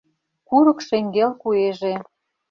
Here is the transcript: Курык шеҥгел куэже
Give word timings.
Курык 0.47 0.79
шеҥгел 0.87 1.31
куэже 1.41 1.93